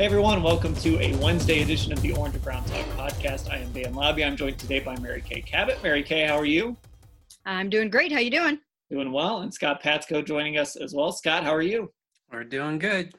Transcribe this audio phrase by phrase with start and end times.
[0.00, 3.52] Hey everyone, welcome to a Wednesday edition of the Orange and Brown Talk podcast.
[3.52, 4.26] I am Dan Labbe.
[4.26, 5.78] I'm joined today by Mary Kay Cabot.
[5.82, 6.74] Mary Kay, how are you?
[7.44, 8.10] I'm doing great.
[8.10, 8.58] How you doing?
[8.90, 9.40] Doing well.
[9.40, 11.12] And Scott Patsko joining us as well.
[11.12, 11.92] Scott, how are you?
[12.32, 13.12] We're doing good.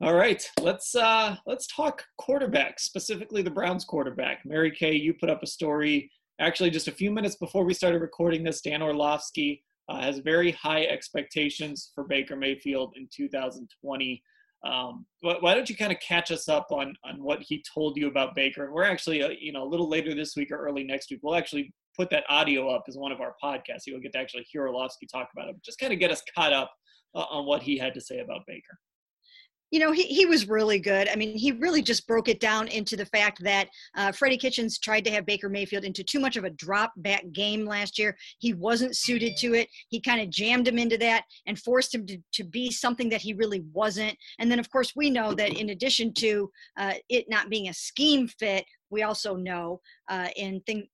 [0.00, 4.44] All right, let's uh, let's talk quarterbacks, specifically the Browns quarterback.
[4.44, 8.00] Mary Kay, you put up a story actually just a few minutes before we started
[8.00, 8.62] recording this.
[8.62, 14.24] Dan Orlovsky uh, has very high expectations for Baker Mayfield in 2020.
[14.64, 18.08] Um, why don't you kind of catch us up on on what he told you
[18.08, 18.64] about Baker?
[18.64, 21.20] And we're actually, uh, you know, a little later this week or early next week,
[21.22, 23.86] we'll actually put that audio up as one of our podcasts.
[23.86, 25.54] You'll get to actually hear Orlovsky talk about it.
[25.54, 26.70] But just kind of get us caught up
[27.14, 28.78] uh, on what he had to say about Baker
[29.70, 31.08] you know, he, he was really good.
[31.08, 34.78] I mean, he really just broke it down into the fact that uh, Freddie Kitchens
[34.78, 38.16] tried to have Baker Mayfield into too much of a drop back game last year.
[38.38, 39.68] He wasn't suited to it.
[39.88, 43.20] He kind of jammed him into that and forced him to, to be something that
[43.20, 44.16] he really wasn't.
[44.38, 47.74] And then, of course, we know that in addition to uh, it not being a
[47.74, 50.28] scheme fit, we also know uh,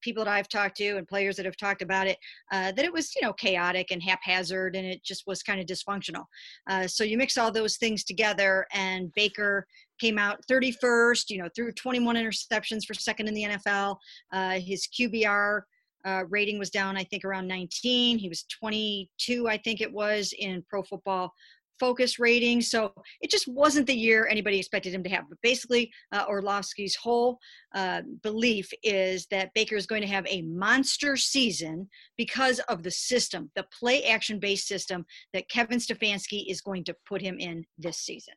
[0.01, 2.19] people that I've talked to and players that have talked about it
[2.53, 5.67] uh, that it was you know chaotic and haphazard and it just was kind of
[5.67, 6.25] dysfunctional.
[6.69, 9.67] Uh, so you mix all those things together and Baker
[10.01, 13.97] came out 31st, you know, threw 21 interceptions for second in the NFL.
[14.33, 15.63] Uh, his QBR
[16.05, 18.19] uh, rating was down, I think, around 19.
[18.19, 21.33] He was 22, I think it was, in Pro Football
[21.79, 22.61] focus rating.
[22.61, 25.25] So it just wasn't the year anybody expected him to have.
[25.29, 27.39] But basically, uh, Orlovsky's whole
[27.75, 32.91] uh, belief is that Baker is going to have a monster season because of the
[32.91, 37.65] system, the play action based system that Kevin Stefanski is going to put him in
[37.79, 38.35] this season.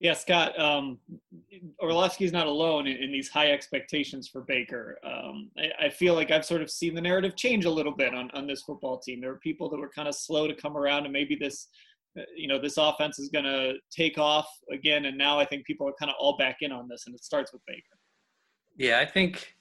[0.00, 0.98] Yeah, Scott, um,
[1.82, 4.96] Orlovsky's not alone in, in, these high expectations for Baker.
[5.02, 8.14] Um, I, I, feel like I've sort of seen the narrative change a little bit
[8.14, 9.20] on, on this football team.
[9.20, 11.66] There were people that were kind of slow to come around, and maybe this
[12.36, 15.06] you know, this offense is going to take off again.
[15.06, 17.24] And now I think people are kind of all back in on this, and it
[17.24, 17.82] starts with Baker.
[18.76, 19.54] Yeah, I think.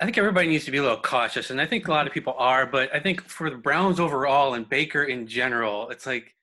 [0.00, 2.12] I think everybody needs to be a little cautious, and I think a lot of
[2.12, 2.66] people are.
[2.66, 6.34] But I think for the Browns overall and Baker in general, it's like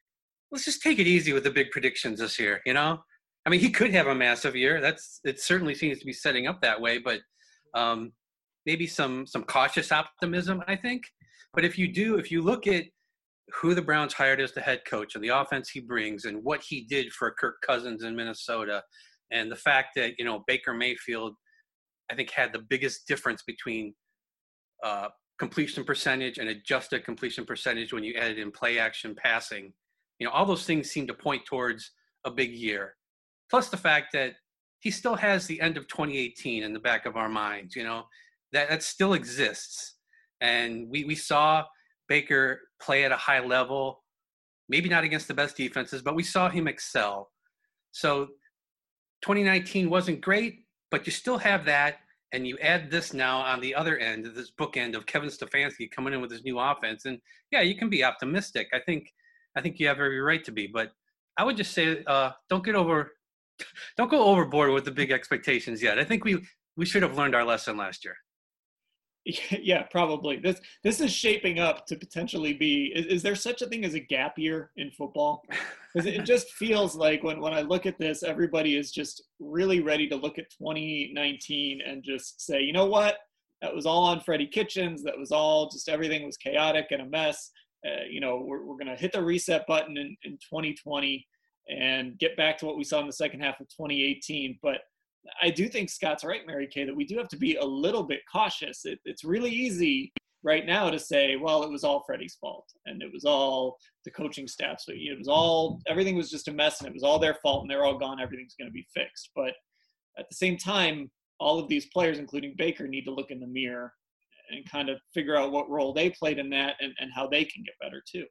[0.52, 2.62] let's just take it easy with the big predictions this year.
[2.66, 3.04] You know,
[3.46, 4.80] I mean, he could have a massive year.
[4.80, 5.42] That's it.
[5.42, 7.20] Certainly seems to be setting up that way, but
[7.74, 8.14] um,
[8.66, 10.64] maybe some some cautious optimism.
[10.68, 11.04] I think.
[11.54, 12.86] But if you do, if you look at
[13.53, 16.62] who the Browns hired as the head coach and the offense he brings and what
[16.68, 18.84] he did for Kirk Cousins in Minnesota
[19.31, 21.35] and the fact that, you know, Baker Mayfield,
[22.12, 23.94] I think, had the biggest difference between
[24.84, 25.09] uh,
[25.40, 29.73] completion percentage and adjusted completion percentage when you added in play action passing.
[30.19, 31.91] You know, all those things seem to point towards
[32.25, 32.96] a big year.
[33.50, 34.34] Plus the fact that
[34.79, 38.03] he still has the end of 2018 in the back of our minds, you know,
[38.52, 39.96] that, that still exists.
[40.41, 41.66] And we, we saw–
[42.12, 44.04] Baker play at a high level,
[44.68, 47.32] maybe not against the best defenses, but we saw him excel.
[47.94, 48.26] So
[49.22, 52.00] 2019 wasn't great, but you still have that.
[52.34, 56.14] And you add this now on the other end, this bookend of Kevin Stefanski coming
[56.14, 57.06] in with his new offense.
[57.06, 57.18] And
[57.50, 58.68] yeah, you can be optimistic.
[58.74, 59.08] I think
[59.56, 60.68] I think you have every right to be.
[60.68, 60.92] But
[61.38, 63.14] I would just say uh, don't get over
[63.98, 65.98] don't go overboard with the big expectations yet.
[65.98, 66.46] I think we
[66.76, 68.18] we should have learned our lesson last year.
[69.62, 70.38] Yeah, probably.
[70.38, 72.92] This this is shaping up to potentially be.
[72.96, 75.44] Is, is there such a thing as a gap year in football?
[75.94, 79.82] Because it just feels like when when I look at this, everybody is just really
[79.82, 83.18] ready to look at 2019 and just say, you know what,
[83.62, 85.03] that was all on Freddie Kitchens.
[85.03, 87.52] That was all just everything was chaotic and a mess.
[87.85, 91.28] Uh, you know, we're we're gonna hit the reset button in in 2020
[91.70, 94.58] and get back to what we saw in the second half of 2018.
[94.62, 94.82] But
[95.41, 98.03] I do think Scott's right, Mary Kay, that we do have to be a little
[98.03, 98.85] bit cautious.
[98.85, 100.12] It, it's really easy
[100.44, 104.12] right now to say, well, it was all Freddie's fault and it was all the
[104.12, 104.79] coaching staff.
[104.79, 107.62] So it was all, everything was just a mess and it was all their fault
[107.62, 108.20] and they're all gone.
[108.20, 109.29] Everything's going to be fixed.
[109.35, 109.53] But
[110.18, 113.47] at the same time, all of these players, including Baker, need to look in the
[113.47, 113.94] mirror
[114.50, 117.46] and kind of figure out what role they played in that and, and how they
[117.46, 118.26] can get better too.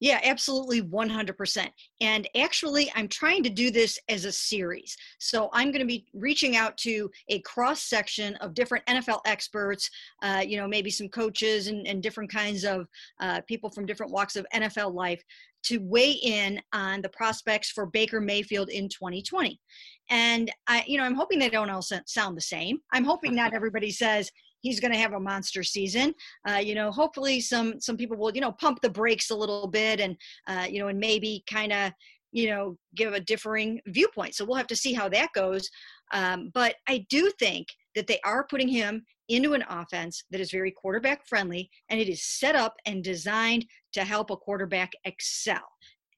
[0.00, 1.68] Yeah, absolutely 100%.
[2.00, 4.96] And actually, I'm trying to do this as a series.
[5.18, 9.90] So I'm going to be reaching out to a cross section of different NFL experts,
[10.22, 12.86] uh, you know, maybe some coaches and, and different kinds of
[13.20, 15.22] uh, people from different walks of NFL life
[15.62, 19.60] to weigh in on the prospects for Baker Mayfield in 2020.
[20.08, 22.78] And I, you know, I'm hoping they don't all sound the same.
[22.92, 26.14] I'm hoping not everybody says, he's going to have a monster season.
[26.48, 29.66] Uh, you know, hopefully some some people will you know pump the brakes a little
[29.66, 30.16] bit and
[30.46, 31.92] uh, you know and maybe kind of
[32.32, 34.34] you know give a differing viewpoint.
[34.34, 35.68] So we'll have to see how that goes.
[36.12, 40.50] Um, but I do think that they are putting him into an offense that is
[40.50, 45.62] very quarterback friendly and it is set up and designed to help a quarterback excel.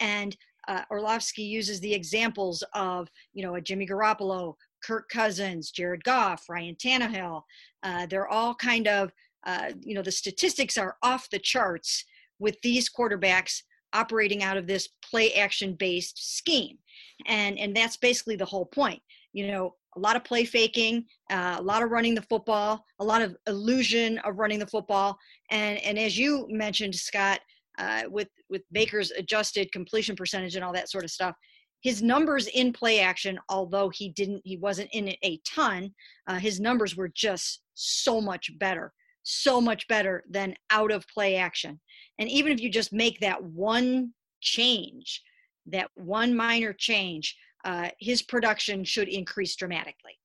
[0.01, 0.37] And
[0.69, 4.55] uh, Orlovsky uses the examples of, you know, a Jimmy Garoppolo,
[4.85, 7.43] Kirk Cousins, Jared Goff, Ryan Tannehill.
[7.83, 9.13] Uh, they're all kind of,
[9.47, 12.05] uh, you know, the statistics are off the charts
[12.39, 13.63] with these quarterbacks
[13.93, 16.79] operating out of this play action based scheme.
[17.27, 19.03] And, and that's basically the whole point.
[19.33, 23.05] You know, a lot of play faking, uh, a lot of running the football, a
[23.05, 25.19] lot of illusion of running the football.
[25.51, 27.41] And, and as you mentioned, Scott,
[27.79, 31.35] uh, with, with Baker's adjusted completion percentage and all that sort of stuff,
[31.83, 35.93] his numbers in play action, although he didn't, he wasn't in it a ton,
[36.29, 38.93] uh, his numbers were just so much better,
[39.25, 41.81] so much better than out of play action.
[42.19, 45.23] And even if you just make that one change,
[45.67, 50.19] that one minor change, uh, his production should increase dramatically.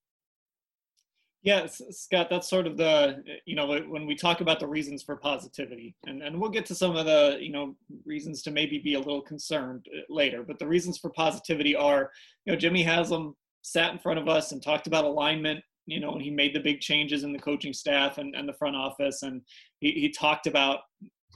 [1.44, 5.16] Yes, Scott, that's sort of the, you know, when we talk about the reasons for
[5.16, 7.76] positivity, and, and we'll get to some of the, you know,
[8.06, 12.12] reasons to maybe be a little concerned uh, later, but the reasons for positivity are,
[12.46, 16.12] you know, Jimmy Haslam sat in front of us and talked about alignment, you know,
[16.12, 19.22] when he made the big changes in the coaching staff and, and the front office,
[19.24, 19.42] and
[19.80, 20.80] he, he talked about,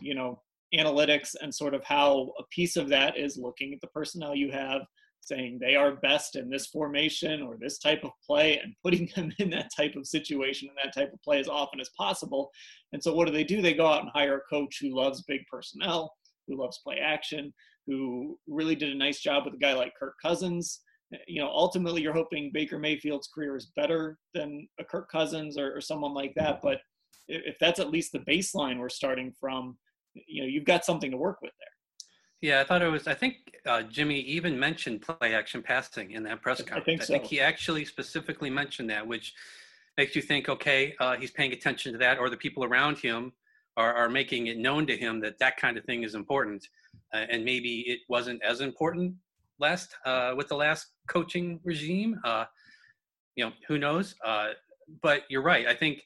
[0.02, 0.42] you know,
[0.74, 4.52] analytics and sort of how a piece of that is looking at the personnel you
[4.52, 4.82] have,
[5.22, 9.32] saying they are best in this formation or this type of play and putting them
[9.40, 12.52] in that type of situation and that type of play as often as possible.
[12.92, 13.62] And so what do they do?
[13.62, 16.14] They go out and hire a coach who loves big personnel,
[16.48, 17.54] who loves play action,
[17.88, 20.82] who really did a nice job with a guy like Kirk Cousins.
[21.28, 25.76] You know, ultimately you're hoping Baker Mayfield's career is better than a Kirk Cousins or,
[25.76, 26.60] or someone like that.
[26.62, 26.80] But
[27.28, 29.78] if that's at least the baseline we're starting from,
[30.14, 31.71] you know, you've got something to work with there.
[32.42, 33.08] Yeah, I thought it was.
[33.08, 33.36] I think
[33.66, 36.82] uh, Jimmy even mentioned play action passing in that press conference.
[36.82, 37.14] I think, so.
[37.14, 39.34] I think he actually specifically mentioned that, which
[39.98, 43.32] makes you think, okay, uh, he's paying attention to that, or the people around him
[43.78, 46.68] are, are making it known to him that that kind of thing is important,
[47.14, 49.14] uh, and maybe it wasn't as important
[49.60, 52.20] last uh, with the last coaching regime.
[52.24, 52.46] Uh,
[53.36, 54.16] you know, who knows?
[54.26, 54.50] Uh,
[55.02, 55.68] but you're right.
[55.68, 56.04] I think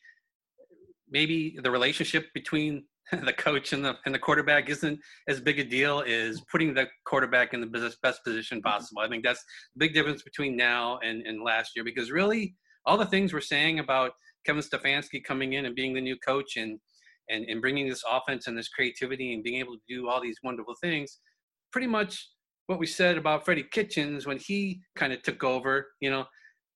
[1.10, 5.64] maybe the relationship between the coach and the and the quarterback isn't as big a
[5.64, 8.68] deal is putting the quarterback in the best, best position mm-hmm.
[8.68, 9.02] possible.
[9.02, 9.44] I think that's
[9.76, 12.56] the big difference between now and, and last year because really
[12.86, 14.12] all the things we're saying about
[14.46, 16.80] Kevin Stefanski coming in and being the new coach and
[17.30, 20.38] and, and bringing this offense and this creativity and being able to do all these
[20.44, 21.20] wonderful things,
[21.72, 22.30] pretty much
[22.68, 25.88] what we said about Freddie Kitchens when he kind of took over.
[26.02, 26.26] You know,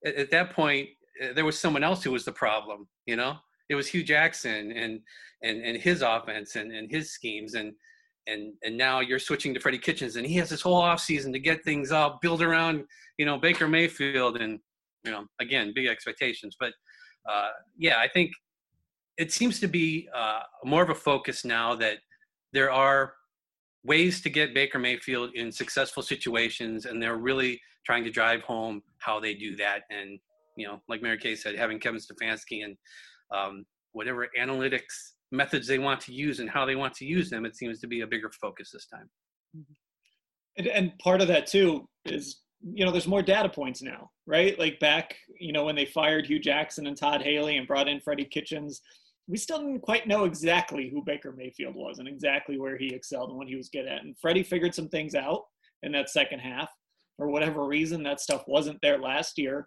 [0.06, 0.90] at, at that point
[1.22, 2.88] eh, there was someone else who was the problem.
[3.06, 3.36] You know,
[3.70, 5.00] it was Hue Jackson and
[5.44, 7.74] and and his offense and and his schemes and
[8.28, 11.40] and and now you're switching to Freddie Kitchens and he has this whole offseason to
[11.40, 12.84] get things up, build around
[13.18, 14.60] you know Baker Mayfield and
[15.06, 16.74] you know again big expectations, but
[17.30, 18.32] uh, yeah, I think
[19.18, 21.98] it seems to be uh, more of a focus now that
[22.54, 23.14] there are
[23.84, 28.82] ways to get Baker Mayfield in successful situations, and they're really trying to drive home
[28.98, 29.82] how they do that.
[29.90, 30.20] And
[30.58, 32.76] you know, like Mary Kay said, having Kevin Stefanski and
[33.36, 37.46] um, whatever analytics methods they want to use and how they want to use them,
[37.46, 39.10] it seems to be a bigger focus this time.
[39.56, 39.74] Mm-hmm.
[40.58, 44.58] And, and part of that too is you know there's more data points now right
[44.60, 48.02] like back you know when they fired Hue jackson and todd haley and brought in
[48.02, 48.82] freddie kitchens
[49.28, 53.30] we still didn't quite know exactly who baker mayfield was and exactly where he excelled
[53.30, 55.44] and what he was good at and freddie figured some things out
[55.84, 56.70] in that second half
[57.16, 59.66] for whatever reason that stuff wasn't there last year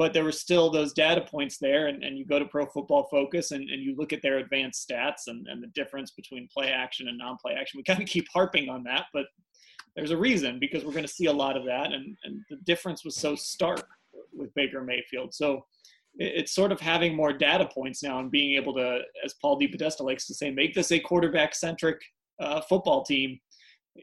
[0.00, 3.06] but there were still those data points there and, and you go to pro football
[3.10, 6.72] focus and, and you look at their advanced stats and, and the difference between play
[6.72, 7.76] action and non-play action.
[7.76, 9.26] We kind of keep harping on that but
[9.94, 12.56] there's a reason because we're going to see a lot of that and, and the
[12.64, 13.86] difference was so stark
[14.32, 15.34] with baker mayfield.
[15.34, 15.66] So
[16.14, 20.00] it's sort of having more data points now and being able to as paul DePodesta
[20.00, 22.00] likes to say make this a quarterback centric
[22.40, 23.38] uh, football team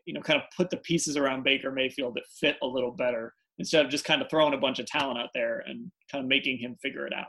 [0.05, 3.33] you know kind of put the pieces around baker mayfield that fit a little better
[3.59, 6.27] instead of just kind of throwing a bunch of talent out there and kind of
[6.27, 7.27] making him figure it out.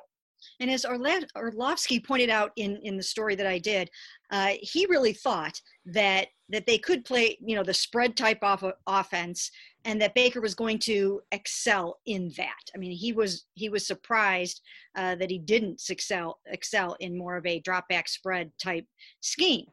[0.61, 3.91] And as Orlovsky pointed out in, in the story that I did,
[4.31, 8.65] uh, he really thought that that they could play, you know, the spread type of
[8.87, 9.51] offense,
[9.85, 12.71] and that Baker was going to excel in that.
[12.75, 14.63] I mean, he was he was surprised
[14.97, 18.87] uh, that he didn't excel excel in more of a drop back spread type
[19.21, 19.67] scheme.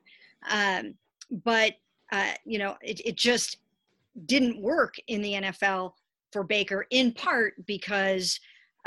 [0.49, 0.95] Um,
[1.43, 1.73] but
[2.11, 3.57] uh, you know, it, it just
[4.25, 5.93] didn't work in the NFL
[6.35, 8.25] for Baker, in part because.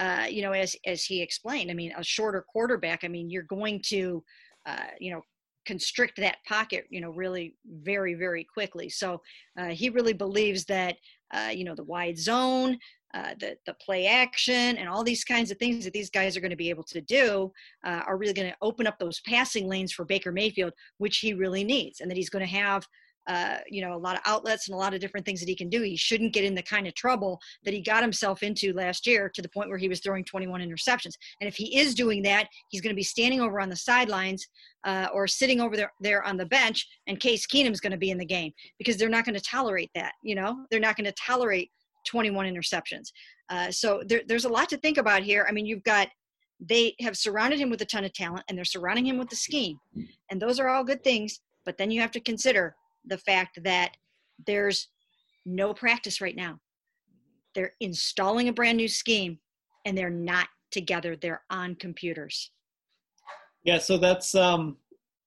[0.06, 3.00] Uh, you know, as as he explained, I mean, a shorter quarterback.
[3.02, 4.22] I mean, you're going to,
[4.64, 5.22] uh, you know,
[5.66, 7.56] constrict that pocket, you know, really
[7.90, 8.88] very, very quickly.
[8.88, 9.20] So
[9.58, 10.94] uh, he really believes that,
[11.34, 12.78] uh, you know, the wide zone,
[13.12, 16.40] uh, the the play action, and all these kinds of things that these guys are
[16.40, 17.52] going to be able to do
[17.84, 21.34] uh, are really going to open up those passing lanes for Baker Mayfield, which he
[21.34, 22.86] really needs, and that he's going to have
[23.28, 25.54] uh, you know, a lot of outlets and a lot of different things that he
[25.54, 25.82] can do.
[25.82, 29.30] He shouldn't get in the kind of trouble that he got himself into last year
[29.34, 31.12] to the point where he was throwing 21 interceptions.
[31.40, 34.46] And if he is doing that, he's going to be standing over on the sidelines
[34.84, 38.10] uh, or sitting over there, there on the bench, and Case Keenum's going to be
[38.10, 40.12] in the game because they're not going to tolerate that.
[40.22, 41.70] You know, they're not going to tolerate
[42.06, 43.12] 21 interceptions.
[43.50, 45.46] Uh, so there, there's a lot to think about here.
[45.48, 46.08] I mean, you've got
[46.60, 49.36] they have surrounded him with a ton of talent and they're surrounding him with the
[49.36, 49.78] scheme
[50.28, 52.74] and those are all good things but then you have to consider
[53.04, 53.96] the fact that
[54.46, 54.88] there's
[55.44, 56.58] no practice right now.
[57.54, 59.38] They're installing a brand new scheme
[59.84, 61.16] and they're not together.
[61.16, 62.50] They're on computers.
[63.64, 64.76] Yeah, so that's um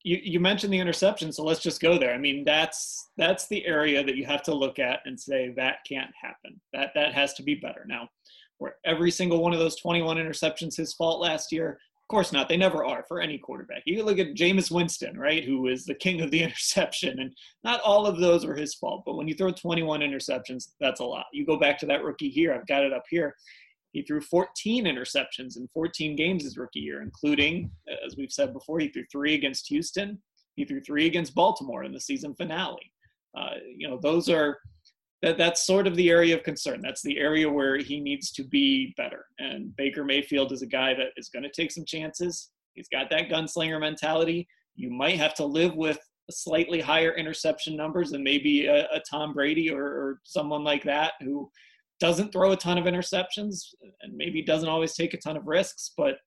[0.04, 2.13] you, you mentioned the interception, so let's just go there.
[2.13, 5.78] I mean, that's that's the area that you have to look at and say that
[5.88, 6.60] can't happen.
[6.74, 7.86] That that has to be better.
[7.88, 8.10] Now,
[8.58, 11.80] where every single one of those 21 interceptions his fault last year,
[12.12, 12.50] course not.
[12.50, 13.84] They never are for any quarterback.
[13.86, 17.82] You look at Jameis Winston, right, who is the king of the interception, and not
[17.82, 19.03] all of those were his fault.
[19.06, 21.25] But when you throw 21 interceptions, that's a lot.
[21.34, 22.53] You go back to that rookie here.
[22.53, 23.36] I've got it up here.
[23.94, 27.72] He threw 14 interceptions in 14 games his rookie year, including,
[28.06, 30.22] as we've said before, he threw three against Houston.
[30.56, 32.91] He threw three against Baltimore in the season finale.
[33.38, 34.58] Uh, you know, those are
[35.22, 36.82] that that's sort of the area of concern.
[36.82, 39.25] That's the area where he needs to be better.
[39.40, 42.50] And Baker Mayfield is a guy that is going to take some chances.
[42.74, 44.48] He's got that gunslinger mentality.
[44.75, 46.00] You might have to live with
[46.30, 51.13] slightly higher interception numbers than maybe a, a Tom Brady or, or someone like that
[51.20, 51.51] who
[52.00, 53.66] doesn't throw a ton of interceptions
[54.01, 55.92] and maybe doesn't always take a ton of risks.
[55.96, 56.18] But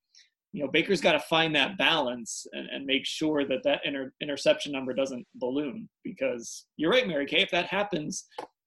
[0.53, 4.13] you know, Baker's got to find that balance and, and make sure that that inter-
[4.21, 5.89] interception number doesn't balloon.
[6.01, 7.41] Because you're right, Mary Kay.
[7.41, 8.25] If that happens,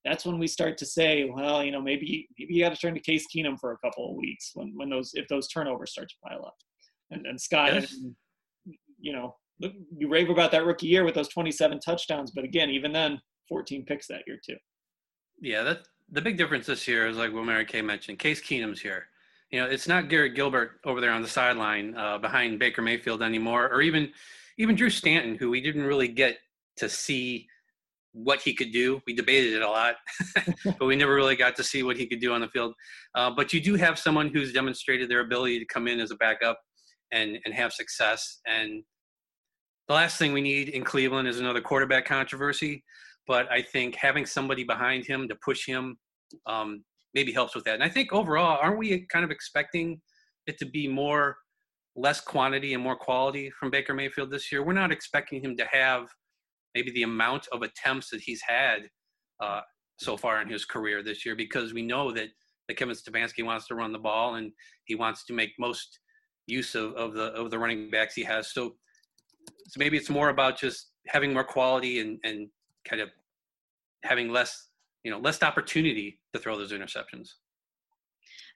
[0.08, 2.94] that's when we start to say, well, you know, maybe maybe you got to turn
[2.94, 6.08] to Case Keenum for a couple of weeks when when those if those turnovers start
[6.08, 6.56] to pile up.
[7.10, 7.94] And and Scott, yes.
[8.98, 9.36] you know,
[9.96, 13.84] you rave about that rookie year with those 27 touchdowns, but again, even then, 14
[13.84, 14.56] picks that year too.
[15.40, 18.18] Yeah, that the big difference this year is like what Mary Kay mentioned.
[18.18, 19.06] Case Keenum's here.
[19.50, 23.22] You know, it's not Garrett Gilbert over there on the sideline uh, behind Baker Mayfield
[23.22, 24.10] anymore, or even
[24.58, 26.38] even Drew Stanton, who we didn't really get
[26.76, 27.46] to see
[28.25, 29.00] what he could do.
[29.06, 29.94] We debated it a lot,
[30.64, 32.75] but we never really got to see what he could do on the field.
[33.14, 36.16] Uh, but you do have someone who's demonstrated their ability to come in as a
[36.16, 36.58] backup
[37.12, 38.40] and and have success.
[38.46, 38.82] And
[39.87, 42.84] the last thing we need in Cleveland is another quarterback controversy.
[43.26, 45.96] But I think having somebody behind him to push him
[46.46, 46.84] um,
[47.14, 47.75] maybe helps with that.
[47.75, 50.00] And I think overall, aren't we kind of expecting
[50.46, 51.37] it to be more
[51.94, 54.64] less quantity and more quality from Baker Mayfield this year?
[54.64, 56.08] We're not expecting him to have
[56.75, 58.88] maybe the amount of attempts that he's had
[59.40, 59.60] uh,
[59.98, 62.28] so far in his career this year because we know that,
[62.68, 64.52] that Kevin Stefanski wants to run the ball and
[64.84, 65.98] he wants to make most
[66.46, 68.52] use of, of the of the running backs he has.
[68.52, 68.75] So,
[69.46, 72.48] so maybe it's more about just having more quality and, and
[72.88, 73.10] kind of
[74.04, 74.68] having less,
[75.04, 77.28] you know, less opportunity to throw those interceptions.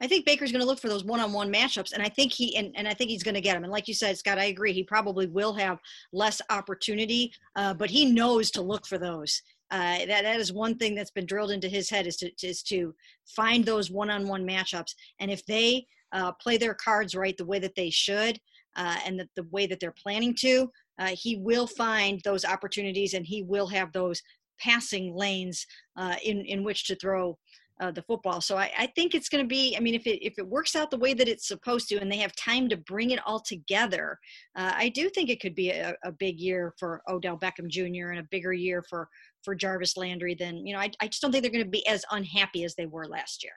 [0.03, 2.75] I think Baker's going to look for those one-on-one matchups, and I think he and,
[2.75, 3.63] and I think he's going to get them.
[3.63, 4.73] And like you said, Scott, I agree.
[4.73, 5.79] He probably will have
[6.13, 9.41] less opportunity, uh, but he knows to look for those.
[9.71, 12.65] Uh, that that is one thing that's been drilled into his head is to is
[12.65, 12.93] to
[13.37, 17.77] find those one-on-one matchups, and if they uh, play their cards right the way that
[17.77, 18.41] they should,
[18.75, 20.69] uh, and the, the way that they're planning to,
[20.99, 24.21] uh, he will find those opportunities, and he will have those
[24.59, 25.65] passing lanes
[25.97, 27.39] uh, in in which to throw
[27.83, 28.41] uh, the football.
[28.41, 29.77] So I, I think it's going to be.
[29.77, 32.11] I mean, if it if it works out the way that it's supposed to, and
[32.11, 34.19] they have time to bring it all together,
[34.57, 38.11] uh, I do think it could be a, a, big year for Odell Beckham Jr.
[38.11, 39.09] and a bigger year for
[39.43, 40.35] for Jarvis Landry.
[40.35, 42.77] Than you know, I, I just don't think they're going to be as unhappy as
[42.77, 43.55] they were last year.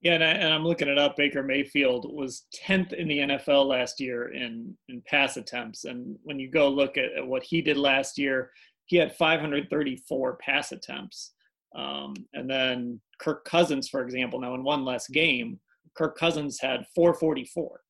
[0.00, 1.16] Yeah, and, I, and I'm looking it up.
[1.16, 6.38] Baker Mayfield was 10th in the NFL last year in in pass attempts, and when
[6.38, 8.50] you go look at, at what he did last year,
[8.86, 11.32] he had 534 pass attempts.
[11.74, 15.58] Um, and then Kirk Cousins, for example, now in one less game,
[15.94, 17.80] Kirk Cousins had 444.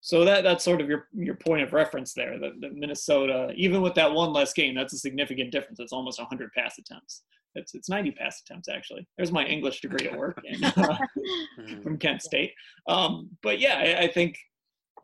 [0.00, 2.38] So that that's sort of your your point of reference there.
[2.38, 5.80] That the Minnesota, even with that one less game, that's a significant difference.
[5.80, 7.22] It's almost 100 pass attempts.
[7.56, 9.08] It's it's 90 pass attempts actually.
[9.16, 10.96] There's my English degree at work uh,
[11.82, 12.52] from Kent State.
[12.86, 14.38] Um, but yeah, I, I think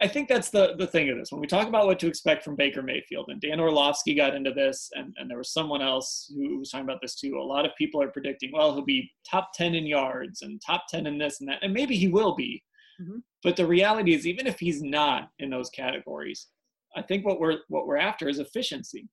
[0.03, 1.31] I think that's the the thing of this.
[1.31, 4.51] When we talk about what to expect from Baker Mayfield, and Dan Orlovsky got into
[4.51, 7.39] this, and, and there was someone else who was talking about this too.
[7.39, 10.87] A lot of people are predicting, well, he'll be top 10 in yards and top
[10.91, 12.61] 10 in this and that, and maybe he will be.
[13.01, 13.19] Mm-hmm.
[13.45, 16.49] But the reality is, even if he's not in those categories,
[16.97, 19.09] I think what we're what we're after is efficiency.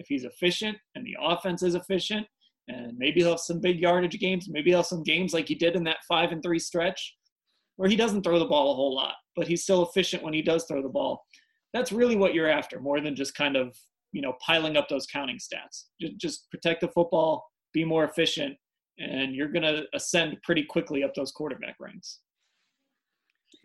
[0.00, 2.26] If he's efficient and the offense is efficient,
[2.66, 5.54] and maybe he'll have some big yardage games, maybe he'll have some games like he
[5.54, 7.14] did in that five and three stretch,
[7.76, 10.42] where he doesn't throw the ball a whole lot, but he's still efficient when he
[10.42, 11.24] does throw the ball.
[11.72, 13.76] That's really what you're after, more than just kind of
[14.12, 15.84] you know piling up those counting stats.
[16.16, 18.56] Just, protect the football, be more efficient,
[18.98, 22.20] and you're going to ascend pretty quickly up those quarterback ranks.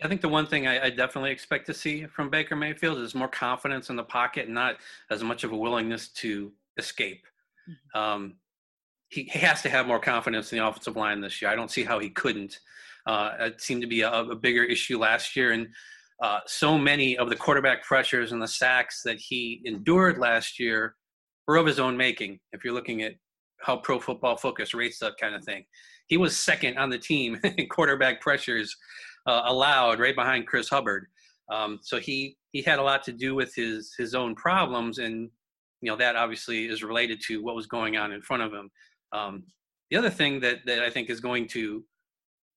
[0.04, 3.14] I think the one thing I, I, definitely expect to see from Baker Mayfield is
[3.14, 4.78] more confidence in the pocket, and not
[5.10, 7.26] as much of a willingness to escape.
[7.70, 8.00] Mm-hmm.
[8.00, 8.36] Um,
[9.10, 11.52] he has to have more confidence in the offensive line this year.
[11.52, 12.60] I don't see how he couldn't.
[13.12, 15.68] Uh, it seemed to be a, a, bigger issue last year, and
[16.24, 20.96] uh, so many of the quarterback pressures and the sacks that he endured last year
[21.46, 22.40] were of his own making.
[22.54, 23.16] If you're looking at
[23.60, 25.66] how Pro Football Focus rates that kind of thing,
[26.08, 28.74] he was second on the team in quarterback pressures
[29.28, 31.08] uh, allowed, right behind Chris Hubbard.
[31.52, 35.30] Um, so he he had a lot to do with his his own problems, and
[35.82, 38.72] you know that obviously is related to what was going on in front of him.
[39.12, 39.44] Um,
[39.90, 41.84] the other thing that that I think is going to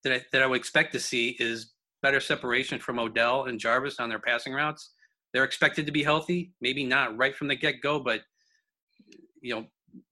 [0.05, 3.99] that I, that I would expect to see is better separation from Odell and Jarvis
[3.99, 4.91] on their passing routes.
[5.33, 8.23] They're expected to be healthy, maybe not right from the get go, but
[9.41, 9.67] you know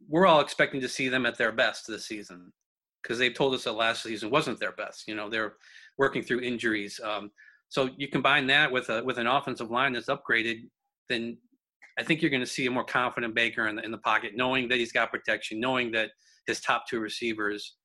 [0.08, 2.52] we're all expecting to see them at their best this season
[3.02, 5.06] because they've told us that last season wasn't their best.
[5.06, 5.54] You know they're
[5.98, 7.00] working through injuries.
[7.04, 7.30] Um,
[7.68, 10.68] so you combine that with a with an offensive line that's upgraded,
[11.08, 11.38] then
[11.98, 14.32] I think you're going to see a more confident Baker in the, in the pocket,
[14.34, 16.10] knowing that he's got protection, knowing that
[16.46, 17.76] his top two receivers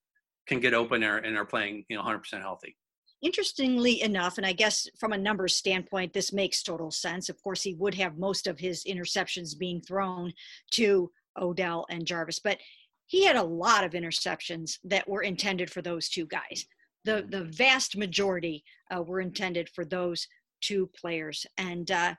[0.48, 2.76] can get open and are playing, you know, 100% healthy.
[3.20, 7.28] Interestingly enough, and I guess from a numbers standpoint, this makes total sense.
[7.28, 10.32] Of course, he would have most of his interceptions being thrown
[10.72, 12.58] to Odell and Jarvis, but
[13.06, 16.64] he had a lot of interceptions that were intended for those two guys.
[17.04, 20.28] The the vast majority uh, were intended for those
[20.60, 22.14] two players, and uh,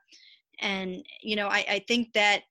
[0.59, 2.43] and you know I, I think that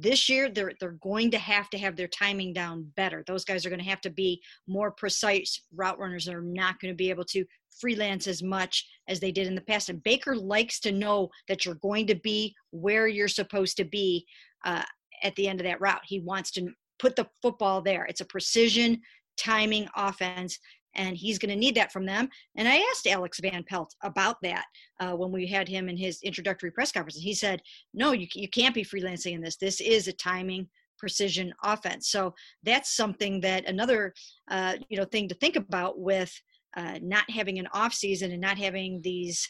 [0.00, 3.22] this year they're they're going to have to have their timing down better.
[3.26, 5.62] Those guys are going to have to be more precise.
[5.74, 7.44] Route runners are not going to be able to
[7.78, 9.88] freelance as much as they did in the past.
[9.88, 14.26] And Baker likes to know that you're going to be where you're supposed to be
[14.64, 14.82] uh,
[15.22, 16.02] at the end of that route.
[16.04, 18.04] He wants to put the football there.
[18.04, 19.00] It's a precision
[19.36, 20.58] timing offense
[20.94, 22.28] and he's going to need that from them.
[22.56, 24.64] And I asked Alex Van Pelt about that
[25.00, 27.16] uh, when we had him in his introductory press conference.
[27.16, 27.62] And he said,
[27.94, 29.56] "No, you you can't be freelancing in this.
[29.56, 34.14] This is a timing." precision offense so that's something that another
[34.52, 36.32] uh, you know thing to think about with
[36.76, 39.48] uh, not having an off season and not having these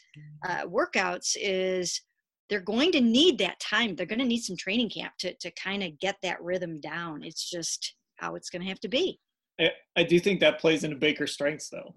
[0.49, 2.01] uh, workouts is
[2.49, 3.95] they're going to need that time.
[3.95, 7.23] They're going to need some training camp to to kind of get that rhythm down.
[7.23, 9.21] It's just how it's going to have to be.
[9.61, 11.95] I, I do think that plays into Baker's strengths, though.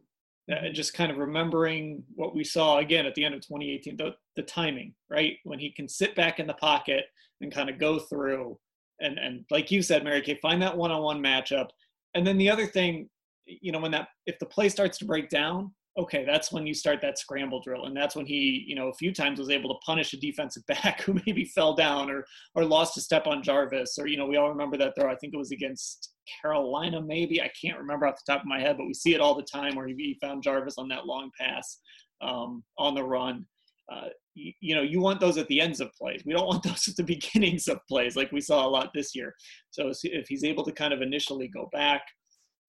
[0.52, 4.14] Uh, just kind of remembering what we saw again at the end of 2018, the,
[4.36, 5.38] the timing, right?
[5.44, 7.06] When he can sit back in the pocket
[7.42, 8.58] and kind of go through,
[9.02, 11.70] and and like you said, Mary Kay, find that one-on-one matchup.
[12.14, 13.10] And then the other thing,
[13.46, 16.74] you know, when that if the play starts to break down, okay, that's when you
[16.74, 17.86] start that scramble drill.
[17.86, 20.66] And that's when he, you know, a few times was able to punish a defensive
[20.68, 23.98] back who maybe fell down or or lost a step on Jarvis.
[23.98, 25.12] Or, you know, we all remember that throw.
[25.12, 27.42] I think it was against Carolina, maybe.
[27.42, 29.44] I can't remember off the top of my head, but we see it all the
[29.44, 31.80] time where he found Jarvis on that long pass
[32.22, 33.46] um, on the run.
[33.92, 36.24] Uh, you, you, know, you want those at the ends of plays.
[36.26, 39.16] We don't want those at the beginnings of plays like we saw a lot this
[39.16, 39.34] year.
[39.70, 42.02] So if he's able to kind of initially go back,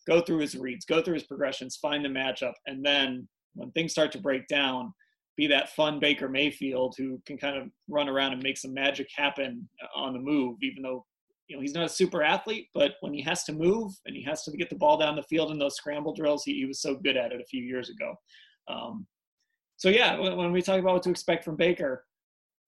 [0.06, 3.92] go through his reads, go through his progressions, find the matchup, and then when things
[3.92, 4.92] start to break down,
[5.36, 9.08] be that fun Baker Mayfield who can kind of run around and make some magic
[9.14, 11.04] happen on the move, even though
[11.48, 14.22] you know he's not a super athlete, but when he has to move and he
[14.22, 16.80] has to get the ball down the field in those scramble drills, he, he was
[16.80, 18.14] so good at it a few years ago.
[18.68, 19.06] Um,
[19.76, 22.04] so yeah, when, when we talk about what to expect from Baker,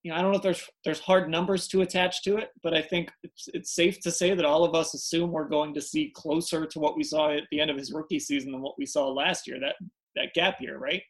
[0.02, 2.74] you know, I don't know if there's there's hard numbers to attach to it, but
[2.74, 5.80] I think it's it's safe to say that all of us assume we're going to
[5.80, 8.78] see closer to what we saw at the end of his rookie season than what
[8.78, 9.74] we saw last year, that
[10.14, 11.02] that gap year, right?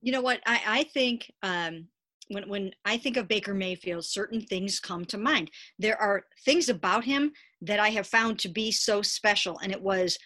[0.00, 0.40] You know what?
[0.46, 1.88] I, I think um,
[2.28, 5.50] when when I think of Baker Mayfield, certain things come to mind.
[5.78, 7.32] There are things about him
[7.62, 10.16] that I have found to be so special, and it was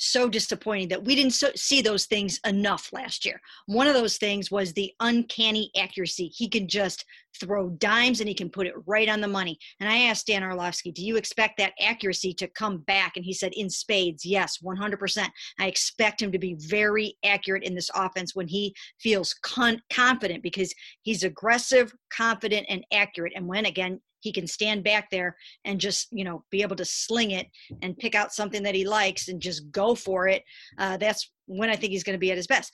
[0.00, 3.40] so disappointing that we didn't so, see those things enough last year.
[3.66, 6.28] One of those things was the uncanny accuracy.
[6.34, 7.04] He can just
[7.38, 9.58] throw dimes and he can put it right on the money.
[9.78, 13.12] And I asked Dan Orlovsky, do you expect that accuracy to come back?
[13.16, 15.28] And he said, in spades, yes, 100%.
[15.58, 20.42] I expect him to be very accurate in this offense when he feels con- confident
[20.42, 23.34] because he's aggressive, confident, and accurate.
[23.36, 26.84] And when, again, he can stand back there and just you know be able to
[26.84, 27.48] sling it
[27.82, 30.42] and pick out something that he likes and just go for it.
[30.78, 32.72] Uh, that's when i think he's going to be at his best.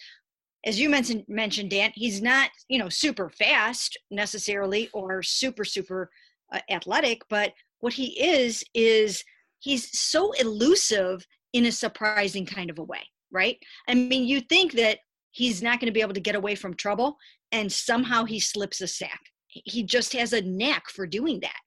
[0.64, 6.11] As you mentioned mentioned dan he's not you know super fast necessarily or super super
[6.52, 9.22] uh, athletic but what he is is
[9.61, 13.59] he's so elusive in a surprising kind of a way right?
[13.88, 14.98] I mean you think that
[15.30, 17.16] he's not going to be able to get away from trouble
[17.52, 19.20] and somehow he slips a sack
[19.64, 21.61] he just has a knack for doing that.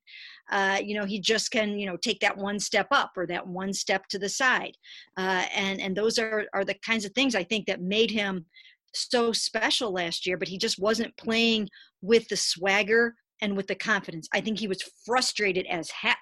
[0.51, 3.45] Uh, you know, he just can, you know, take that one step up or that
[3.45, 4.75] one step to the side.
[5.17, 8.45] Uh, and, and those are, are the kinds of things I think that made him
[8.93, 11.69] so special last year, but he just wasn't playing
[12.01, 14.27] with the swagger and with the confidence.
[14.33, 16.19] I think he was frustrated as heck.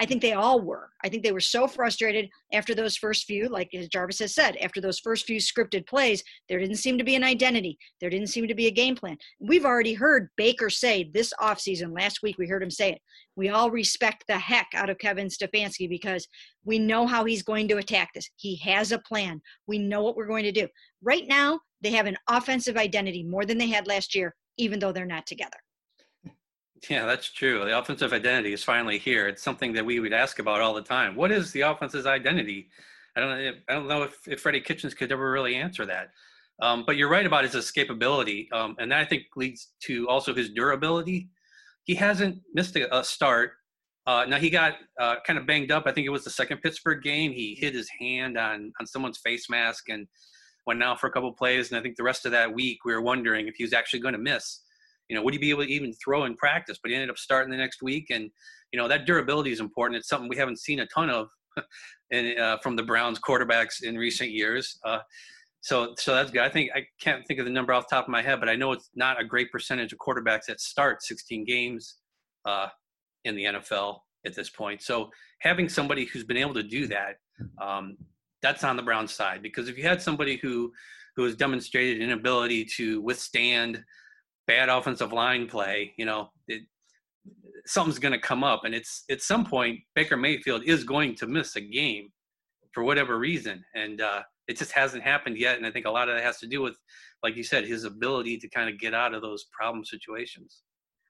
[0.00, 0.90] I think they all were.
[1.04, 4.56] I think they were so frustrated after those first few, like as Jarvis has said,
[4.56, 7.78] after those first few scripted plays, there didn't seem to be an identity.
[8.00, 9.16] There didn't seem to be a game plan.
[9.40, 13.00] We've already heard Baker say this offseason, last week we heard him say it.
[13.36, 16.26] We all respect the heck out of Kevin Stefanski because
[16.64, 18.28] we know how he's going to attack this.
[18.36, 19.40] He has a plan.
[19.66, 20.68] We know what we're going to do.
[21.02, 24.92] Right now, they have an offensive identity more than they had last year, even though
[24.92, 25.58] they're not together.
[26.90, 27.64] Yeah, that's true.
[27.64, 29.28] The offensive identity is finally here.
[29.28, 31.16] It's something that we would ask about all the time.
[31.16, 32.68] What is the offense's identity?
[33.16, 33.52] I don't know.
[33.68, 36.10] I don't know if, if Freddie Kitchens could ever really answer that.
[36.60, 40.34] Um, but you're right about his escapability, um, and that I think leads to also
[40.34, 41.28] his durability.
[41.84, 43.52] He hasn't missed a, a start.
[44.06, 45.84] Uh, now he got uh, kind of banged up.
[45.86, 47.32] I think it was the second Pittsburgh game.
[47.32, 50.06] He hit his hand on on someone's face mask and
[50.66, 51.70] went out for a couple plays.
[51.70, 54.00] And I think the rest of that week we were wondering if he was actually
[54.00, 54.62] going to miss
[55.08, 56.78] you know, would he be able to even throw in practice?
[56.82, 58.30] But he ended up starting the next week, and
[58.72, 59.98] you know that durability is important.
[59.98, 61.28] It's something we haven't seen a ton of,
[62.10, 64.78] in, uh, from the Browns quarterbacks in recent years.
[64.84, 64.98] Uh,
[65.60, 66.42] so, so that's good.
[66.42, 68.48] I think I can't think of the number off the top of my head, but
[68.48, 71.96] I know it's not a great percentage of quarterbacks that start 16 games
[72.44, 72.68] uh,
[73.24, 74.82] in the NFL at this point.
[74.82, 77.16] So, having somebody who's been able to do that,
[77.60, 77.96] um,
[78.42, 79.42] that's on the Browns side.
[79.42, 80.72] Because if you had somebody who
[81.16, 83.82] who has demonstrated an ability to withstand
[84.46, 86.62] bad offensive line play, you know, it,
[87.66, 88.64] something's going to come up.
[88.64, 92.08] And it's at some point, Baker Mayfield is going to miss a game
[92.72, 93.64] for whatever reason.
[93.74, 95.56] And uh, it just hasn't happened yet.
[95.56, 96.76] And I think a lot of that has to do with,
[97.22, 100.62] like you said, his ability to kind of get out of those problem situations.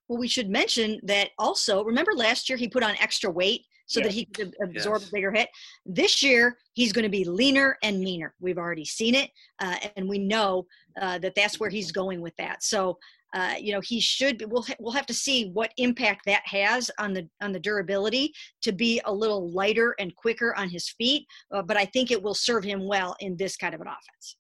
[0.09, 4.01] Well, we should mention that also, remember last year he put on extra weight so
[4.01, 4.09] yes.
[4.09, 5.09] that he could absorb yes.
[5.09, 5.49] a bigger hit.
[5.85, 8.35] This year, he's going to be leaner and meaner.
[8.41, 10.67] We've already seen it, uh, and we know
[11.01, 12.63] uh, that that's where he's going with that.
[12.63, 12.99] So
[13.37, 17.13] uh, you know he should we'll we'll have to see what impact that has on
[17.13, 21.63] the on the durability to be a little lighter and quicker on his feet uh,
[21.63, 24.37] but i think it will serve him well in this kind of an offense.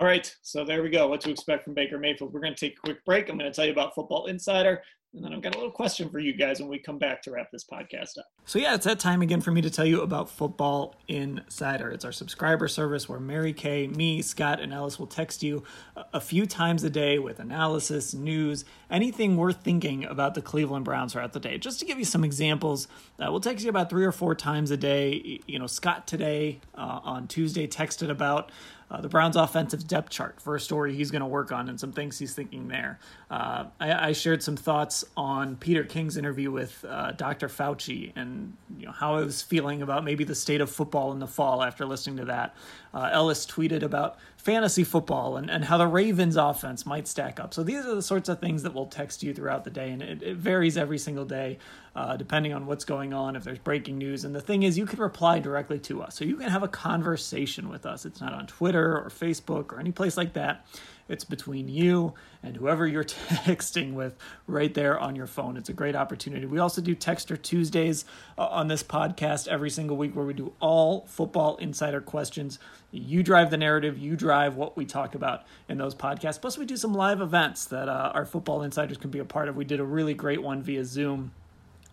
[0.00, 1.08] All right so there we go.
[1.08, 2.32] What to expect from baker mayfield.
[2.32, 3.28] We're going to take a quick break.
[3.28, 4.82] I'm going to tell you about football insider
[5.14, 7.30] and then I've got a little question for you guys when we come back to
[7.30, 8.26] wrap this podcast up.
[8.44, 11.90] So, yeah, it's that time again for me to tell you about Football Insider.
[11.90, 15.64] It's our subscriber service where Mary Kay, me, Scott, and Ellis will text you
[16.12, 21.14] a few times a day with analysis, news, anything worth thinking about the Cleveland Browns
[21.14, 21.56] throughout the day.
[21.56, 22.86] Just to give you some examples,
[23.18, 25.40] uh, we'll text you about three or four times a day.
[25.46, 28.52] You know, Scott today uh, on Tuesday texted about
[28.90, 31.78] uh, the Browns' offensive depth chart for a story he's going to work on and
[31.78, 32.98] some things he's thinking there.
[33.30, 37.48] Uh, I, I, shared some thoughts on Peter King's interview with uh, Dr.
[37.48, 41.18] Fauci and you know how I was feeling about maybe the state of football in
[41.18, 42.56] the fall after listening to that.
[42.94, 47.52] Uh, Ellis tweeted about fantasy football and, and how the Ravens offense might stack up.
[47.52, 50.00] So these are the sorts of things that we'll text you throughout the day, and
[50.00, 51.58] it, it varies every single day
[51.94, 54.24] uh, depending on what's going on, if there's breaking news.
[54.24, 56.14] And the thing is, you can reply directly to us.
[56.14, 58.06] So you can have a conversation with us.
[58.06, 60.64] It's not on Twitter or Facebook or any place like that.
[61.08, 64.16] It's between you and whoever you're texting with
[64.46, 65.56] right there on your phone.
[65.56, 66.46] It's a great opportunity.
[66.46, 68.04] We also do Texter Tuesdays
[68.36, 72.58] uh, on this podcast every single week where we do all football insider questions.
[72.90, 76.40] You drive the narrative, you drive what we talk about in those podcasts.
[76.40, 79.48] Plus, we do some live events that uh, our football insiders can be a part
[79.48, 79.56] of.
[79.56, 81.32] We did a really great one via Zoom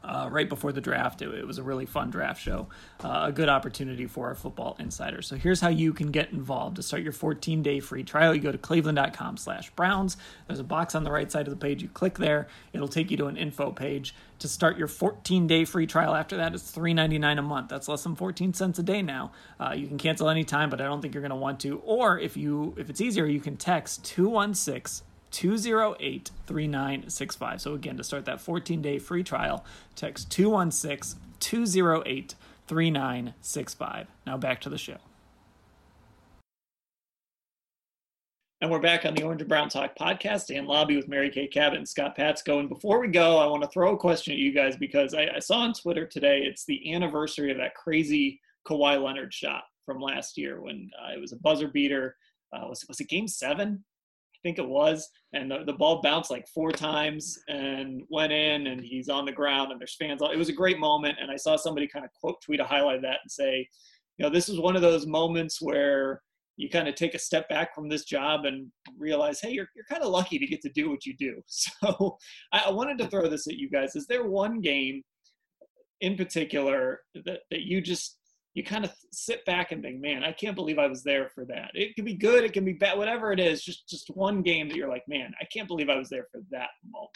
[0.05, 1.21] uh, right before the draft.
[1.21, 2.67] It, it, was a really fun draft show,
[3.03, 5.27] uh, a good opportunity for our football insiders.
[5.27, 6.75] So here's how you can get involved.
[6.77, 10.17] To start your 14 day free trial, you go to cleveland.com slash Browns.
[10.47, 11.81] There's a box on the right side of the page.
[11.81, 14.13] You click there, it'll take you to an info page.
[14.39, 17.69] To start your 14 day free trial after that, it's $3.99 a month.
[17.69, 19.31] That's less than 14 cents a day now.
[19.59, 21.79] Uh, you can cancel anytime, but I don't think you're going to want to.
[21.85, 27.61] Or if you if it's easier, you can text 216 208 3965.
[27.61, 32.35] So, again, to start that 14 day free trial, text 216 208
[32.67, 34.07] 3965.
[34.25, 34.97] Now, back to the show.
[38.61, 41.47] And we're back on the Orange and Brown Talk podcast Dan Labbe with Mary Kay
[41.47, 42.61] Cabot and Scott Patsko.
[42.61, 45.27] And before we go, I want to throw a question at you guys because I,
[45.35, 49.99] I saw on Twitter today it's the anniversary of that crazy Kawhi Leonard shot from
[49.99, 52.15] last year when uh, it was a buzzer beater.
[52.53, 53.83] Uh, was, was it game seven?
[54.45, 58.79] Think it was, and the, the ball bounced like four times and went in, and
[58.79, 60.21] he's on the ground, and there's fans.
[60.21, 62.63] All, It was a great moment, and I saw somebody kind of quote tweet a
[62.63, 63.67] highlight of that and say,
[64.17, 66.21] you know, this is one of those moments where
[66.57, 69.85] you kind of take a step back from this job and realize, hey, you're, you're
[69.89, 71.41] kind of lucky to get to do what you do.
[71.47, 72.17] So
[72.53, 73.95] I, I wanted to throw this at you guys.
[73.95, 75.01] Is there one game
[76.01, 78.19] in particular that, that you just
[78.55, 81.45] you kind of sit back and think, man, I can't believe I was there for
[81.45, 81.71] that.
[81.73, 83.63] It can be good, it can be bad, whatever it is.
[83.63, 86.41] Just just one game that you're like, man, I can't believe I was there for
[86.51, 87.11] that moment.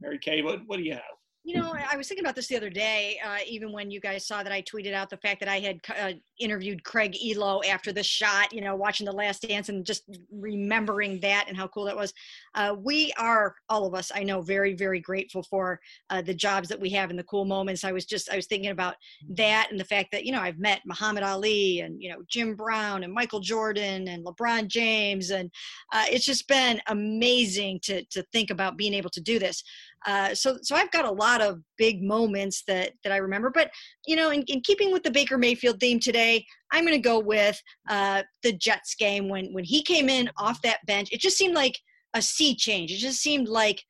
[0.00, 1.02] Mary Kay, what what do you have?
[1.46, 4.26] You know, I was thinking about this the other day, uh, even when you guys
[4.26, 7.92] saw that I tweeted out the fact that I had uh, interviewed Craig Ehlo after
[7.92, 11.84] the shot, you know, watching The Last Dance and just remembering that and how cool
[11.84, 12.12] that was.
[12.56, 15.78] Uh, we are, all of us, I know, very, very grateful for
[16.10, 17.84] uh, the jobs that we have and the cool moments.
[17.84, 18.96] I was just, I was thinking about
[19.30, 22.56] that and the fact that, you know, I've met Muhammad Ali and, you know, Jim
[22.56, 25.30] Brown and Michael Jordan and LeBron James.
[25.30, 25.48] And
[25.92, 29.62] uh, it's just been amazing to, to think about being able to do this.
[30.06, 33.50] Uh, so, so I've got a lot of big moments that that I remember.
[33.50, 33.70] But
[34.06, 37.18] you know, in, in keeping with the Baker Mayfield theme today, I'm going to go
[37.18, 41.08] with uh, the Jets game when when he came in off that bench.
[41.12, 41.78] It just seemed like
[42.14, 42.92] a sea change.
[42.92, 43.82] It just seemed like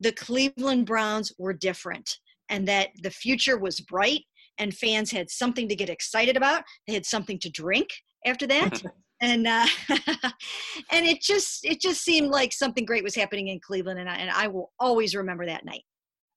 [0.00, 4.22] the Cleveland Browns were different, and that the future was bright,
[4.58, 6.62] and fans had something to get excited about.
[6.86, 7.88] They had something to drink
[8.24, 8.82] after that.
[9.20, 9.66] and uh,
[10.92, 14.16] and it just it just seemed like something great was happening in Cleveland, and I,
[14.16, 15.82] and I will always remember that night.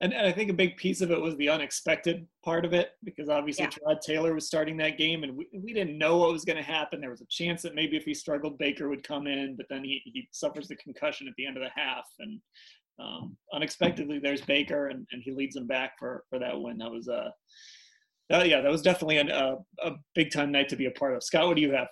[0.01, 2.91] And, and I think a big piece of it was the unexpected part of it
[3.03, 3.95] because obviously yeah.
[4.01, 7.01] Taylor was starting that game, and we, we didn't know what was going to happen.
[7.01, 9.83] There was a chance that maybe if he struggled, Baker would come in, but then
[9.83, 12.39] he he suffers the concussion at the end of the half, and
[12.99, 16.77] um, unexpectedly there's Baker, and, and he leads them back for for that win.
[16.77, 17.33] That was a
[18.31, 21.15] uh, yeah, that was definitely an, a, a big time night to be a part
[21.15, 21.23] of.
[21.23, 21.87] Scott, what do you have?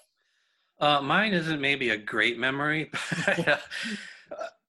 [0.79, 2.91] Uh, mine isn't maybe a great memory.
[3.25, 3.57] But, uh,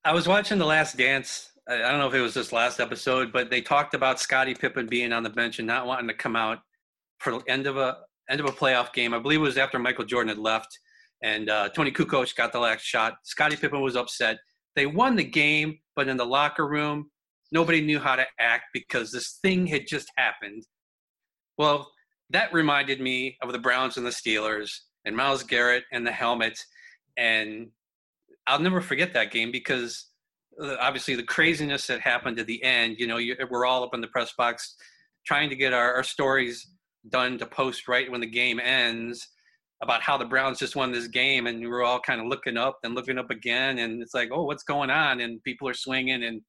[0.04, 1.50] I was watching The Last Dance.
[1.68, 4.86] I don't know if it was this last episode, but they talked about Scottie Pippen
[4.86, 6.60] being on the bench and not wanting to come out
[7.18, 7.98] for the end of a
[8.30, 9.12] end of a playoff game.
[9.12, 10.78] I believe it was after Michael Jordan had left,
[11.22, 13.16] and uh, Toni Kukoc got the last shot.
[13.24, 14.38] Scottie Pippen was upset.
[14.76, 17.10] They won the game, but in the locker room,
[17.52, 20.64] nobody knew how to act because this thing had just happened.
[21.58, 21.90] Well,
[22.30, 24.70] that reminded me of the Browns and the Steelers
[25.08, 26.58] and Myles Garrett and the helmet.
[27.16, 27.68] And
[28.46, 30.06] I'll never forget that game because
[30.62, 33.18] uh, obviously the craziness that happened at the end, you know,
[33.50, 34.76] we're all up in the press box
[35.26, 36.70] trying to get our, our stories
[37.08, 39.28] done to post right when the game ends
[39.82, 42.56] about how the Browns just won this game, and we were all kind of looking
[42.56, 45.20] up and looking up again, and it's like, oh, what's going on?
[45.20, 46.40] And people are swinging, and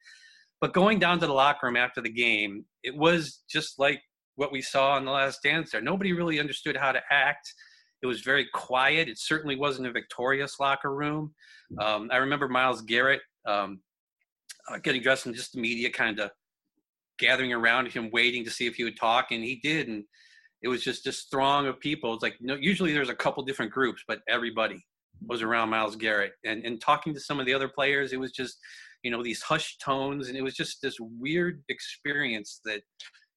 [0.61, 4.01] but going down to the locker room after the game, it was just like
[4.35, 5.71] what we saw in the last dance.
[5.71, 7.53] There, nobody really understood how to act.
[8.01, 9.09] It was very quiet.
[9.09, 11.33] It certainly wasn't a victorious locker room.
[11.79, 13.81] Um, I remember Myles Garrett um,
[14.69, 16.31] uh, getting dressed and just the media kind of
[17.19, 19.87] gathering around him, waiting to see if he would talk, and he did.
[19.87, 20.03] And
[20.61, 22.13] it was just this throng of people.
[22.13, 24.83] It's like you know, usually there's a couple different groups, but everybody
[25.27, 26.33] was around Myles Garrett.
[26.45, 28.57] And and talking to some of the other players, it was just
[29.03, 32.81] you know these hushed tones, and it was just this weird experience that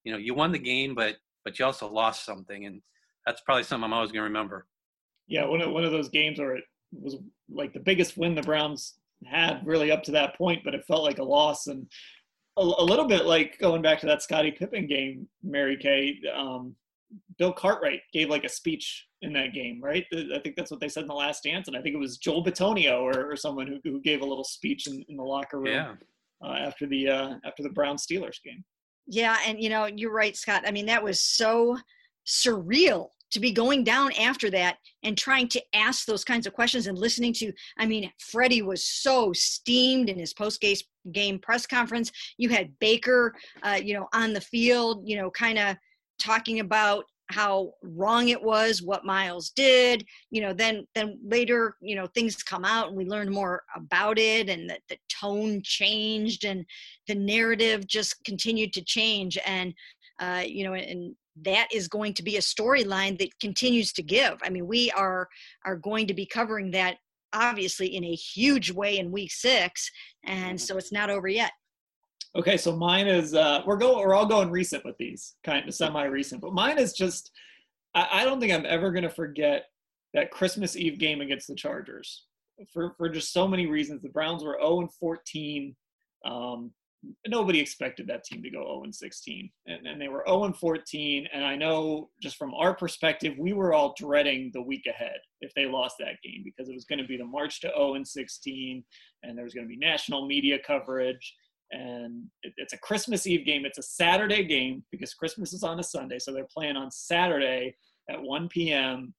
[0.05, 2.81] you know you won the game, but but you also lost something, and
[3.27, 4.67] that's probably something I'm always going to remember.
[5.29, 7.17] Yeah, one of one of those games where it was
[7.51, 8.95] like the biggest win the Browns
[9.27, 11.87] had really up to that point, but it felt like a loss and
[12.59, 16.19] a, a little bit like going back to that Scottie Pippen game, Mary Kay.
[16.35, 16.75] Um,
[17.39, 20.05] Bill Cartwright gave like a speech in that game, right?
[20.13, 22.17] I think that's what they said in the last dance, and I think it was
[22.17, 25.59] Joel Bitonio or, or someone who, who gave a little speech in, in the locker
[25.59, 25.95] room yeah.
[26.43, 28.65] uh, after the uh, after the Brown Steelers game.
[29.07, 30.65] Yeah, and you know you're right, Scott.
[30.67, 31.79] I mean that was so
[32.27, 36.87] surreal to be going down after that and trying to ask those kinds of questions
[36.87, 40.61] and listening to i mean freddie was so steamed in his post
[41.11, 42.13] game press conference.
[42.39, 45.77] You had baker uh, you know on the field you know kind of
[46.19, 51.97] talking about how wrong it was what myles did you know then then later you
[51.97, 56.45] know things come out and we learned more about it and that the tone changed
[56.45, 56.65] and
[57.09, 59.39] the narrative just continued to change.
[59.47, 59.75] And
[60.21, 64.39] uh, you know and that is going to be a storyline that continues to give
[64.45, 65.29] i mean we are
[65.65, 66.97] are going to be covering that
[67.33, 69.91] obviously in a huge way in week six
[70.25, 71.53] and so it's not over yet
[72.35, 75.75] Okay, so mine is uh, we're going we're all going recent with these, kind of
[75.75, 77.31] semi recent, but mine is just
[77.95, 79.67] I, I don't think I'm ever gonna forget
[80.15, 82.25] that Christmas Eve game against the Chargers
[82.73, 84.01] for for just so many reasons.
[84.01, 85.77] The Browns were 0 and 14.
[86.25, 86.73] Um,
[87.27, 90.57] nobody expected that team to go 0 and 16, and, and they were 0 and
[90.57, 91.29] 14.
[91.33, 95.53] And I know just from our perspective, we were all dreading the week ahead if
[95.55, 98.07] they lost that game because it was going to be the march to 0 and
[98.07, 98.85] 16,
[99.23, 101.35] and there was going to be national media coverage
[101.73, 103.65] and it, it's a Christmas Eve game.
[103.65, 107.75] It's a Saturday game because Christmas is on a Sunday, so they're playing on Saturday
[108.09, 109.15] at 1 p.m.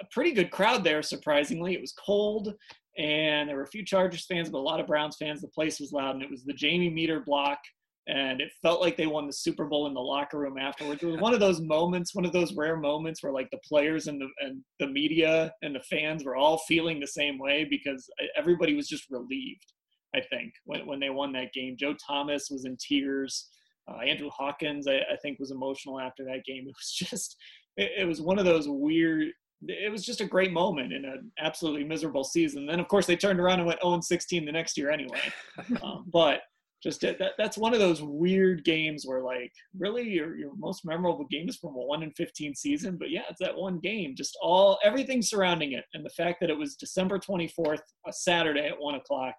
[0.00, 1.74] A pretty good crowd there, surprisingly.
[1.74, 2.54] It was cold,
[2.98, 5.40] and there were a few Chargers fans, but a lot of Browns fans.
[5.40, 7.58] The place was loud, and it was the Jamie Meder block,
[8.06, 11.02] and it felt like they won the Super Bowl in the locker room afterwards.
[11.02, 14.06] It was one of those moments, one of those rare moments where like the players
[14.08, 18.08] and the and the media and the fans were all feeling the same way because
[18.36, 19.72] everybody was just relieved
[20.14, 21.76] I think, when, when they won that game.
[21.78, 23.48] Joe Thomas was in tears.
[23.88, 26.64] Uh, Andrew Hawkins, I, I, think, was emotional after that game.
[26.66, 27.36] It was just,
[27.76, 29.28] it, it, was one of those weird.
[29.68, 32.66] It was just a great moment in an absolutely miserable season.
[32.66, 35.20] Then, of course, they turned around and went 0 16 the next year anyway.
[35.82, 36.40] um, but
[36.82, 41.26] just that, that's one of those weird games where, like, really your, your most memorable
[41.30, 42.96] game is from a 1 in 15 season.
[42.98, 44.16] But yeah, it's that one game.
[44.16, 48.66] Just all everything surrounding it, and the fact that it was December 24th, a Saturday
[48.66, 49.34] at one o'clock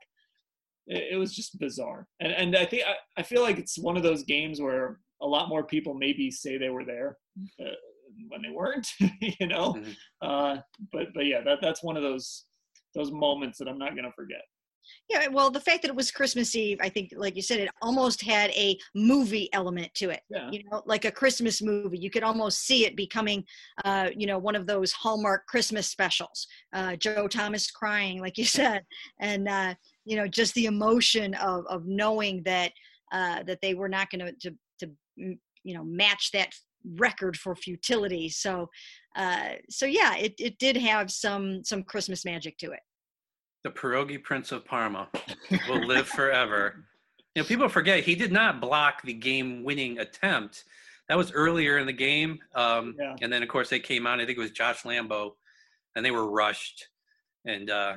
[0.88, 2.08] it, it was just bizarre.
[2.20, 5.28] And and I think I, I feel like it's one of those games where a
[5.28, 7.18] lot more people maybe say they were there
[7.62, 7.72] uh,
[8.30, 8.88] when they weren't,
[9.40, 9.74] you know.
[9.74, 9.92] Mm-hmm.
[10.22, 10.58] Uh,
[10.92, 12.46] but but yeah, that that's one of those
[12.96, 14.42] those moments that I'm not gonna forget.
[15.10, 17.70] Yeah, well, the fact that it was Christmas Eve, I think, like you said, it
[17.82, 20.22] almost had a movie element to it.
[20.30, 20.50] Yeah.
[20.52, 21.98] You know, like a Christmas movie.
[21.98, 23.44] You could almost see it becoming,
[23.86, 26.48] uh, you know, one of those Hallmark Christmas specials.
[26.74, 28.84] Uh, Joe Thomas crying, like you said,
[29.20, 32.72] and uh, you know, just the emotion of of knowing that
[33.12, 36.54] uh, that they were not going to to to you know match that
[36.98, 38.30] record for futility.
[38.30, 38.70] So,
[39.16, 42.80] uh, so yeah, it it did have some some Christmas magic to it
[43.64, 45.08] the pierogi prince of Parma
[45.70, 46.86] will live forever.
[47.36, 50.66] You know, people forget he did not block the game-winning attempt.
[51.10, 53.16] That was earlier in the game, um, yeah.
[53.22, 54.20] and then of course they came out.
[54.20, 55.32] I think it was Josh Lambo,
[55.96, 56.88] and they were rushed,
[57.46, 57.96] and uh,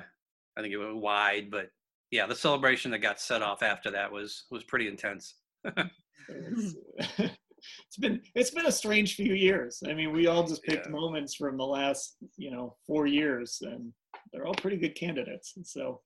[0.57, 1.51] I think it went wide.
[1.51, 1.71] But
[2.11, 5.35] yeah, the celebration that got set off after that was was pretty intense.
[7.87, 9.83] it's been it's been a strange few years.
[9.87, 10.93] I mean, we all just picked yeah.
[10.93, 13.93] moments from the last you know four years, and
[14.33, 15.55] they're all pretty good candidates.
[15.57, 16.01] And so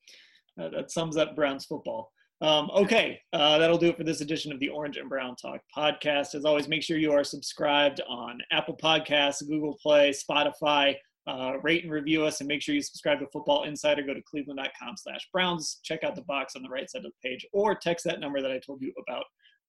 [0.61, 2.12] uh, that sums up Browns football.
[2.42, 5.61] Um, okay, uh, that'll do it for this edition of the Orange and Brown Talk
[5.77, 6.35] podcast.
[6.35, 10.94] As always, make sure you are subscribed on Apple Podcasts, Google Play, Spotify.
[11.27, 14.03] Uh, rate and review us, and make sure you subscribe to Football Insider.
[14.03, 15.81] Go to cleveland.com/browns.
[15.85, 18.40] Check out the box on the right side of the page, or text that number
[18.40, 19.25] that I told you about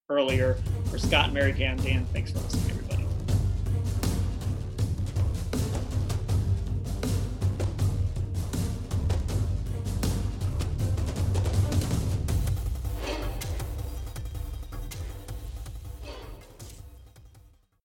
[0.08, 0.56] earlier.
[0.90, 3.01] For Scott and Mary Kay, Dan, thanks for listening, everybody.